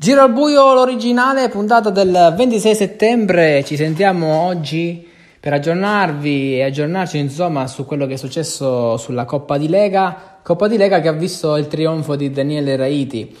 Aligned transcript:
Giro 0.00 0.22
al 0.22 0.32
buio 0.32 0.74
l'originale, 0.74 1.48
puntata 1.48 1.90
del 1.90 2.32
26 2.36 2.74
settembre, 2.76 3.64
ci 3.64 3.74
sentiamo 3.74 4.42
oggi 4.42 5.04
per 5.40 5.54
aggiornarvi 5.54 6.54
e 6.54 6.62
aggiornarci 6.62 7.18
insomma 7.18 7.66
su 7.66 7.84
quello 7.84 8.06
che 8.06 8.12
è 8.12 8.16
successo 8.16 8.96
sulla 8.96 9.24
Coppa 9.24 9.58
di 9.58 9.68
Lega, 9.68 10.38
Coppa 10.40 10.68
di 10.68 10.76
Lega 10.76 11.00
che 11.00 11.08
ha 11.08 11.12
visto 11.12 11.56
il 11.56 11.66
trionfo 11.66 12.14
di 12.14 12.30
Daniele 12.30 12.76
Raiti. 12.76 13.36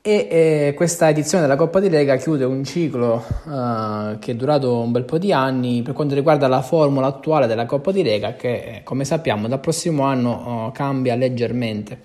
E 0.00 0.28
eh, 0.28 0.74
questa 0.74 1.10
edizione 1.10 1.44
della 1.44 1.54
Coppa 1.54 1.78
di 1.78 1.88
Lega 1.88 2.16
chiude 2.16 2.42
un 2.44 2.64
ciclo 2.64 3.24
eh, 3.46 4.18
che 4.18 4.32
è 4.32 4.34
durato 4.34 4.80
un 4.80 4.90
bel 4.90 5.04
po' 5.04 5.18
di 5.18 5.32
anni 5.32 5.82
per 5.82 5.94
quanto 5.94 6.16
riguarda 6.16 6.48
la 6.48 6.60
formula 6.60 7.06
attuale 7.06 7.46
della 7.46 7.66
Coppa 7.66 7.92
di 7.92 8.02
Lega 8.02 8.34
che 8.34 8.80
come 8.82 9.04
sappiamo 9.04 9.46
dal 9.46 9.60
prossimo 9.60 10.02
anno 10.02 10.30
oh, 10.32 10.72
cambia 10.72 11.14
leggermente 11.14 12.00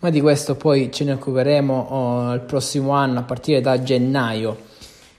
ma 0.00 0.10
di 0.10 0.20
questo 0.20 0.56
poi 0.56 0.90
ce 0.90 1.04
ne 1.04 1.12
occuperemo 1.12 1.86
oh, 1.90 2.32
il 2.32 2.40
prossimo 2.40 2.92
anno 2.92 3.20
a 3.20 3.22
partire 3.22 3.60
da 3.60 3.82
gennaio. 3.82 4.68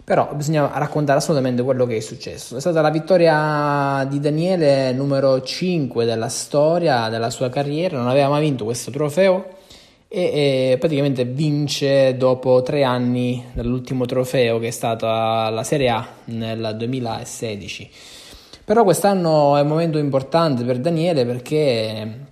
Però 0.03 0.29
bisogna 0.33 0.69
raccontare 0.73 1.19
assolutamente 1.19 1.61
quello 1.61 1.85
che 1.85 1.97
è 1.97 1.99
successo. 1.99 2.57
È 2.57 2.59
stata 2.59 2.81
la 2.81 2.89
vittoria 2.89 4.05
di 4.09 4.19
Daniele 4.19 4.91
numero 4.91 5.41
5 5.41 6.03
della 6.05 6.27
storia 6.27 7.07
della 7.09 7.29
sua 7.29 7.49
carriera, 7.49 7.97
non 7.97 8.07
aveva 8.07 8.27
mai 8.27 8.41
vinto 8.41 8.65
questo 8.65 8.91
trofeo 8.91 9.59
e, 10.07 10.71
e 10.71 10.77
praticamente 10.79 11.23
vince 11.23 12.17
dopo 12.17 12.61
tre 12.63 12.83
anni 12.83 13.45
dall'ultimo 13.53 14.05
trofeo 14.05 14.59
che 14.59 14.67
è 14.67 14.71
stata 14.71 15.49
la 15.49 15.63
Serie 15.63 15.89
A 15.89 16.07
nel 16.25 16.75
2016. 16.77 17.89
Però 18.65 18.83
quest'anno 18.83 19.55
è 19.55 19.61
un 19.61 19.67
momento 19.67 19.99
importante 19.99 20.63
per 20.63 20.79
Daniele 20.79 21.25
perché 21.25 22.29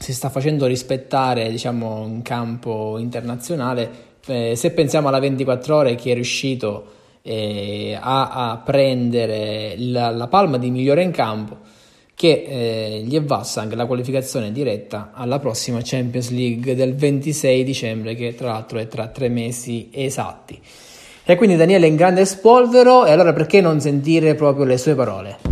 si 0.00 0.14
sta 0.14 0.30
facendo 0.30 0.64
rispettare 0.64 1.50
diciamo, 1.50 2.06
in 2.06 2.22
campo 2.22 2.96
internazionale. 2.98 4.08
Eh, 4.26 4.56
se 4.56 4.70
pensiamo 4.70 5.08
alla 5.08 5.18
24 5.18 5.76
ore 5.76 5.94
che 5.94 6.12
è 6.12 6.14
riuscito 6.14 6.86
eh, 7.20 7.98
a, 8.00 8.30
a, 8.30 8.56
prendere 8.64 9.74
la, 9.76 10.08
la, 10.08 10.26
palma 10.26 10.56
di 10.56 10.70
migliore 10.70 11.02
in 11.02 11.10
campo, 11.10 11.58
che 12.14 12.44
eh, 12.48 13.02
gli 13.04 13.14
è 13.14 13.22
valsa 13.22 13.60
anche 13.60 13.76
la 13.76 13.84
qualificazione 13.84 14.52
diretta 14.52 15.10
alla 15.12 15.38
prossima 15.38 15.80
Champions 15.82 16.30
League 16.30 16.74
del 16.74 16.94
26 16.94 17.62
dicembre, 17.62 18.14
che 18.14 18.34
tra 18.34 18.52
l'altro 18.52 18.78
è 18.78 18.88
tra 18.88 19.08
tre 19.08 19.28
mesi 19.28 19.90
esatti. 19.92 20.58
E 21.24 21.36
quindi 21.36 21.56
Daniele 21.56 21.84
è 21.84 21.90
in 21.90 21.96
grande 21.96 22.24
spolvero, 22.24 23.04
e 23.04 23.12
allora 23.12 23.34
perché 23.34 23.60
non 23.60 23.80
sentire 23.80 24.34
proprio 24.34 24.64
le 24.64 24.78
sue 24.78 24.94
parole? 24.94 25.49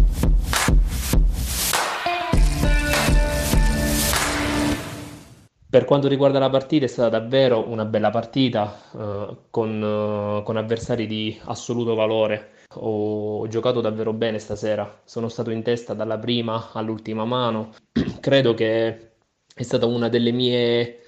Per 5.70 5.84
quanto 5.84 6.08
riguarda 6.08 6.38
la 6.38 6.48
partita 6.48 6.86
è 6.86 6.88
stata 6.88 7.19
davvero 7.19 7.69
una 7.69 7.84
bella 7.84 8.08
partita 8.08 8.74
eh, 8.97 9.36
con, 9.50 9.83
eh, 10.41 10.42
con, 10.42 10.56
avversari 10.56 11.06
di 11.06 11.38
assoluto 11.44 11.94
valore. 11.94 12.52
Ho, 12.77 13.47
giocato 13.48 13.83
davvero 13.83 14.14
bene 14.14 14.39
stasera, 14.39 15.02
sono 15.05 15.28
stato 15.28 15.50
in 15.50 15.62
testa 15.62 15.92
dalla 15.92 16.19
prima 16.19 16.70
all'ultima 16.72 17.27
mano. 17.27 17.74
Credo 18.20 18.55
che 18.55 19.11
è 19.55 19.62
stata 19.62 19.84
una 19.84 20.08
delle 20.08 20.33
mie 20.33 21.00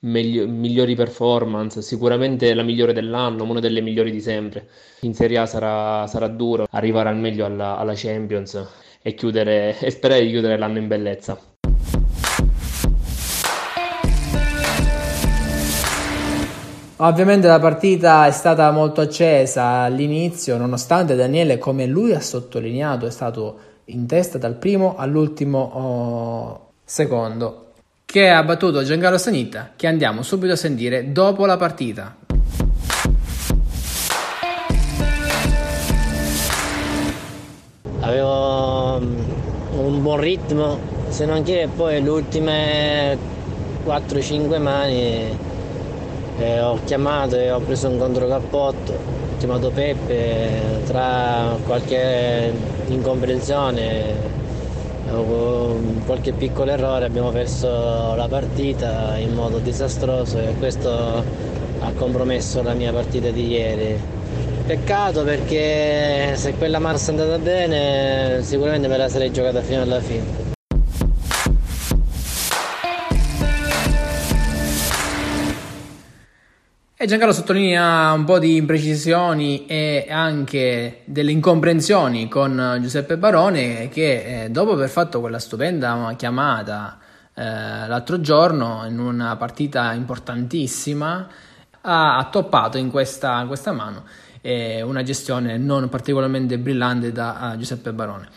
megli- 0.00 0.46
migliori 0.46 0.94
performance, 0.94 1.82
sicuramente 1.82 2.54
la 2.54 2.62
migliore 2.62 2.92
dell'anno, 2.92 3.42
una 3.42 3.58
delle 3.60 3.80
migliori 3.80 4.12
di 4.12 4.20
sempre. 4.20 4.68
In 5.00 5.14
Serie 5.14 5.38
A 5.38 5.46
sarà, 5.46 6.06
sarà 6.06 6.28
duro 6.28 6.66
arrivare 6.70 7.08
al 7.08 7.16
meglio 7.16 7.46
alla, 7.46 7.78
alla 7.78 7.94
Champions 7.96 8.64
e, 9.02 9.14
chiudere, 9.14 9.76
e 9.80 9.90
sperare 9.90 10.22
di 10.22 10.30
chiudere 10.30 10.56
l'anno 10.56 10.78
in 10.78 10.86
bellezza. 10.86 11.53
Ovviamente 16.98 17.48
la 17.48 17.58
partita 17.58 18.24
è 18.26 18.30
stata 18.30 18.70
molto 18.70 19.00
accesa 19.00 19.80
all'inizio, 19.80 20.56
nonostante 20.56 21.16
Daniele, 21.16 21.58
come 21.58 21.86
lui 21.86 22.14
ha 22.14 22.20
sottolineato, 22.20 23.04
è 23.06 23.10
stato 23.10 23.58
in 23.86 24.06
testa 24.06 24.38
dal 24.38 24.54
primo 24.54 24.94
all'ultimo 24.96 25.58
oh, 25.58 26.70
secondo, 26.84 27.72
che 28.04 28.30
ha 28.30 28.40
battuto 28.44 28.84
Giancarlo 28.84 29.18
Sanita, 29.18 29.72
che 29.74 29.88
andiamo 29.88 30.22
subito 30.22 30.52
a 30.52 30.56
sentire 30.56 31.10
dopo 31.10 31.46
la 31.46 31.56
partita. 31.56 32.16
Avevo 37.98 39.00
mm, 39.00 39.18
un 39.78 40.00
buon 40.00 40.20
ritmo, 40.20 40.78
se 41.08 41.26
non 41.26 41.42
che 41.42 41.68
poi 41.74 42.00
le 42.00 42.08
ultime 42.08 43.18
4-5 43.84 44.60
mani 44.60 45.52
eh, 46.38 46.60
ho 46.60 46.78
chiamato 46.84 47.36
e 47.36 47.50
ho 47.50 47.60
preso 47.60 47.88
un 47.88 47.98
controcappotto, 47.98 48.92
ho 48.92 49.36
chiamato 49.38 49.70
Peppe, 49.70 50.82
tra 50.86 51.56
qualche 51.64 52.52
incomprensione 52.86 54.32
o 55.12 55.78
qualche 56.06 56.32
piccolo 56.32 56.70
errore 56.70 57.04
abbiamo 57.04 57.30
perso 57.30 58.14
la 58.14 58.26
partita 58.28 59.16
in 59.18 59.32
modo 59.34 59.58
disastroso 59.58 60.38
e 60.38 60.54
questo 60.58 60.90
ha 60.90 61.92
compromesso 61.96 62.62
la 62.62 62.72
mia 62.72 62.92
partita 62.92 63.30
di 63.30 63.48
ieri. 63.48 64.00
Peccato 64.66 65.22
perché 65.24 66.34
se 66.36 66.54
quella 66.54 66.78
marcia 66.78 67.12
è 67.12 67.14
andata 67.18 67.38
bene 67.38 68.42
sicuramente 68.42 68.88
me 68.88 68.96
la 68.96 69.08
sarei 69.08 69.30
giocata 69.30 69.60
fino 69.60 69.82
alla 69.82 70.00
fine. 70.00 70.43
E 77.04 77.06
Giancarlo 77.06 77.34
sottolinea 77.34 78.12
un 78.12 78.24
po' 78.24 78.38
di 78.38 78.56
imprecisioni 78.56 79.66
e 79.66 80.06
anche 80.08 81.02
delle 81.04 81.32
incomprensioni 81.32 82.28
con 82.30 82.78
Giuseppe 82.80 83.18
Barone 83.18 83.90
che 83.90 84.44
eh, 84.44 84.48
dopo 84.48 84.72
aver 84.72 84.88
fatto 84.88 85.20
quella 85.20 85.38
stupenda 85.38 86.14
chiamata 86.16 86.98
eh, 87.34 87.42
l'altro 87.42 88.22
giorno 88.22 88.86
in 88.88 88.98
una 88.98 89.36
partita 89.36 89.92
importantissima 89.92 91.28
ha, 91.82 92.16
ha 92.16 92.24
toppato 92.30 92.78
in 92.78 92.90
questa, 92.90 93.38
in 93.42 93.48
questa 93.48 93.72
mano 93.72 94.04
eh, 94.40 94.80
una 94.80 95.02
gestione 95.02 95.58
non 95.58 95.90
particolarmente 95.90 96.56
brillante 96.56 97.12
da 97.12 97.54
Giuseppe 97.58 97.92
Barone. 97.92 98.28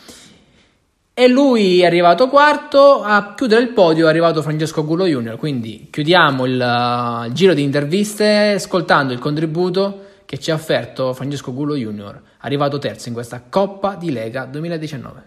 E 1.20 1.28
lui 1.28 1.82
è 1.82 1.88
arrivato 1.88 2.30
quarto, 2.30 3.02
a 3.02 3.34
chiudere 3.34 3.64
il 3.64 3.70
podio 3.70 4.06
è 4.06 4.10
arrivato 4.10 4.44
Francesco 4.44 4.86
Gulo 4.86 5.08
Junior, 5.08 5.36
quindi 5.38 5.88
chiudiamo 5.90 6.46
il, 6.46 7.26
uh, 7.28 7.32
giro 7.32 7.56
di 7.56 7.64
interviste 7.64 8.52
ascoltando 8.54 9.14
il 9.14 9.18
contributo 9.18 10.04
che 10.26 10.38
ci 10.38 10.52
ha 10.52 10.54
offerto 10.54 11.14
Francesco 11.14 11.56
Gulo 11.56 11.76
Junior, 11.76 12.22
arrivato 12.42 12.78
terzo 12.78 13.08
in 13.08 13.16
questa 13.16 13.42
Coppa 13.50 13.96
di 13.96 14.12
Lega 14.12 14.46
2019. 14.46 15.24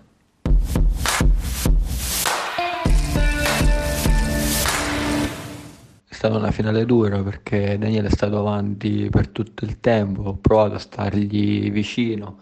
È 6.06 6.14
stata 6.14 6.36
una 6.36 6.52
finale 6.52 6.86
dura 6.86 7.20
perché 7.20 7.76
Daniele 7.76 8.06
è 8.06 8.12
stato 8.12 8.38
avanti 8.38 9.08
per 9.10 9.26
tutto 9.26 9.64
il 9.64 9.80
tempo, 9.80 10.22
ho 10.22 10.38
provato 10.40 10.76
a 10.76 10.78
stargli 10.78 11.68
vicino 11.72 12.38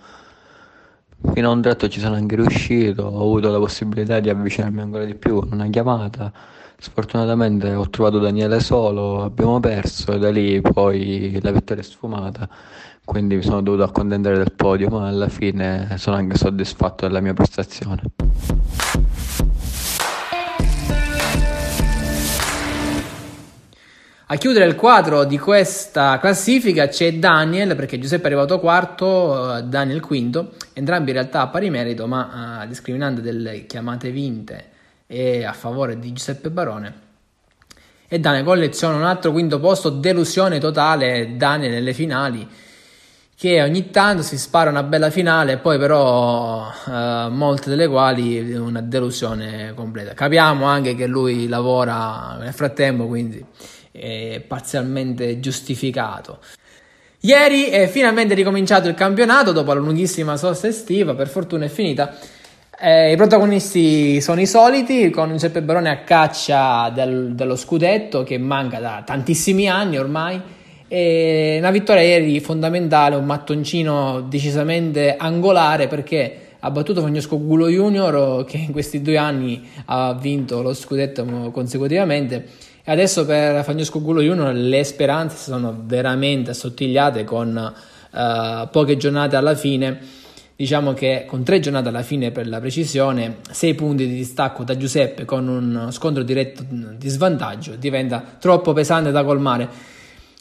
Fino 1.21 1.49
a 1.49 1.53
un 1.53 1.61
tratto 1.61 1.89
ci 1.89 1.99
sono 1.99 2.15
anche 2.15 2.37
riuscito, 2.37 3.03
ho 3.03 3.23
avuto 3.23 3.51
la 3.51 3.59
possibilità 3.59 4.21
di 4.21 4.31
avvicinarmi 4.31 4.81
ancora 4.81 5.05
di 5.05 5.17
più 5.17 5.41
con 5.41 5.53
una 5.53 5.69
chiamata. 5.69 6.33
Sfortunatamente 6.79 7.75
ho 7.75 7.91
trovato 7.91 8.21
Daniele 8.21 8.61
solo, 8.61 9.25
abbiamo 9.25 9.59
perso 9.59 10.13
e 10.13 10.19
da 10.19 10.31
lì 10.31 10.61
poi 10.61 11.37
la 11.43 11.51
vittoria 11.51 11.83
è 11.83 11.85
sfumata, 11.85 12.49
quindi 13.05 13.35
mi 13.35 13.43
sono 13.43 13.61
dovuto 13.63 13.83
accontentare 13.83 14.37
del 14.37 14.53
podio, 14.53 14.89
ma 14.89 15.09
alla 15.09 15.29
fine 15.29 15.97
sono 15.99 16.15
anche 16.15 16.37
soddisfatto 16.37 17.07
della 17.07 17.21
mia 17.21 17.35
prestazione. 17.35 18.03
A 24.31 24.37
chiudere 24.37 24.67
il 24.67 24.75
quadro 24.75 25.25
di 25.25 25.39
questa 25.39 26.19
classifica 26.19 26.87
c'è 26.87 27.15
Daniel, 27.15 27.75
perché 27.75 27.99
Giuseppe 27.99 28.25
è 28.25 28.27
arrivato 28.27 28.61
quarto, 28.61 29.57
eh, 29.57 29.63
Daniel 29.63 30.01
quinto, 30.01 30.53
entrambi 30.75 31.13
in 31.13 31.17
realtà 31.17 31.41
a 31.41 31.47
pari 31.47 31.71
merito, 31.71 32.07
ma 32.07 32.59
a 32.59 32.65
eh, 32.65 32.67
discriminante 32.69 33.23
delle 33.23 33.65
chiamate 33.65 34.11
vinte 34.11 34.67
e 35.07 35.47
a 35.47 35.55
favore 35.55 35.99
di 35.99 36.13
Giuseppe 36.13 36.51
Barone. 36.51 36.95
E 38.07 38.19
Daniel 38.19 38.45
colleziona 38.45 38.97
un 38.97 39.05
altro 39.05 39.33
quinto 39.33 39.59
posto, 39.61 39.89
delusione 39.89 40.59
totale, 40.59 41.37
Daniel 41.39 41.73
nelle 41.73 41.95
finali, 41.95 42.47
che 43.35 43.63
ogni 43.63 43.89
tanto 43.89 44.23
si 44.23 44.37
spara 44.37 44.69
una 44.69 44.83
bella 44.83 45.09
finale, 45.09 45.57
poi 45.57 45.79
però 45.79 46.71
eh, 46.87 47.29
molte 47.31 47.71
delle 47.71 47.89
quali 47.89 48.53
una 48.53 48.83
delusione 48.83 49.73
completa. 49.75 50.13
Capiamo 50.13 50.67
anche 50.67 50.95
che 50.95 51.07
lui 51.07 51.49
lavora 51.49 52.37
nel 52.39 52.53
frattempo, 52.53 53.07
quindi 53.07 53.43
è 53.91 54.43
parzialmente 54.47 55.41
giustificato. 55.41 56.39
Ieri 57.21 57.65
è 57.65 57.89
finalmente 57.89 58.35
ricominciato 58.35 58.89
il 58.89 58.95
campionato 58.95 59.53
dopo 59.53 59.73
la 59.73 59.81
lunghissima 59.81 60.37
sosta 60.37 60.69
estiva, 60.69 61.15
per 61.15 61.29
fortuna 61.29 61.65
è 61.65 61.69
finita. 61.69 62.17
Eh, 62.81 63.13
I 63.13 63.17
protagonisti 63.17 64.21
sono 64.21 64.41
i 64.41 64.47
soliti, 64.47 65.11
con 65.11 65.31
Giuseppe 65.31 65.63
Barone 65.63 65.91
a 65.91 65.99
caccia 65.99 66.91
del, 66.91 67.35
dello 67.35 67.57
scudetto 67.57 68.23
che 68.23 68.39
manca 68.39 68.79
da 68.79 69.03
tantissimi 69.05 69.69
anni 69.69 69.99
ormai 69.99 70.41
E 70.91 71.57
una 71.59 71.71
vittoria 71.71 72.03
ieri 72.03 72.41
fondamentale, 72.41 73.15
un 73.15 73.27
mattoncino 73.27 74.23
decisamente 74.23 75.17
angolare 75.19 75.87
perché 75.87 76.47
ha 76.61 76.71
battuto 76.71 77.03
Fognosco 77.03 77.39
Gulo 77.39 77.69
Junior 77.69 78.45
che 78.47 78.57
in 78.57 78.73
questi 78.73 79.03
due 79.03 79.19
anni 79.19 79.69
ha 79.85 80.15
vinto 80.15 80.63
lo 80.63 80.73
scudetto 80.73 81.51
consecutivamente 81.53 82.47
e 82.89 82.91
adesso 82.91 83.27
per 83.27 83.63
Fognosco 83.65 84.01
Gulo 84.01 84.23
Junior 84.23 84.55
le 84.55 84.83
speranze 84.83 85.37
sono 85.37 85.79
veramente 85.85 86.53
assottigliate 86.53 87.23
con 87.23 87.75
uh, 88.11 88.69
poche 88.71 88.97
giornate 88.97 89.37
alla 89.37 89.55
fine 89.55 90.01
diciamo 90.57 90.95
che 90.95 91.27
con 91.29 91.43
tre 91.43 91.61
giornate 91.61 91.89
alla 91.89 92.01
fine 92.01 92.31
per 92.31 92.49
la 92.49 92.59
precisione, 92.61 93.41
sei 93.51 93.75
punti 93.75 94.07
di 94.09 94.15
distacco 94.15 94.65
da 94.65 94.75
Giuseppe 94.75 95.27
con 95.27 95.49
un 95.49 95.89
scontro 95.93 96.23
diretto 96.23 96.65
di 96.67 97.09
svantaggio 97.11 97.77
diventa 97.77 98.25
troppo 98.39 98.73
pesante 98.73 99.11
da 99.11 99.23
colmare. 99.23 99.69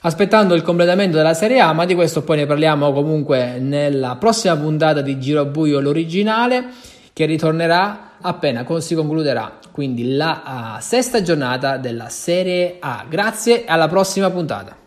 Aspettando 0.04 0.54
il 0.54 0.62
completamento 0.62 1.18
della 1.18 1.34
Serie 1.34 1.60
A, 1.60 1.74
ma 1.74 1.84
di 1.84 1.96
questo 1.96 2.22
poi 2.22 2.38
ne 2.38 2.46
parliamo 2.46 2.94
comunque 2.94 3.60
nella 3.60 4.16
prossima 4.16 4.56
puntata 4.56 5.02
di 5.02 5.20
Giro 5.20 5.44
Buio 5.44 5.82
l'originale 5.82 6.96
che 7.18 7.26
ritornerà 7.26 8.12
appena 8.22 8.64
si 8.78 8.94
concluderà 8.94 9.58
quindi 9.72 10.14
la 10.14 10.76
uh, 10.78 10.82
sesta 10.82 11.24
giornata 11.24 11.78
della 11.78 12.10
Serie 12.10 12.78
A. 12.80 13.08
Grazie 13.10 13.66
e 13.66 13.68
alla 13.68 13.88
prossima 13.88 14.30
puntata. 14.30 14.87